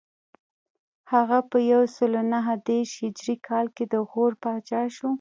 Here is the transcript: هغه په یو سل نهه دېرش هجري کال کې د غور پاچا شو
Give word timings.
هغه 1.13 1.39
په 1.49 1.57
یو 1.71 1.83
سل 1.95 2.13
نهه 2.33 2.53
دېرش 2.67 2.91
هجري 3.03 3.35
کال 3.47 3.65
کې 3.75 3.85
د 3.93 3.95
غور 4.09 4.33
پاچا 4.43 4.81
شو 4.95 5.09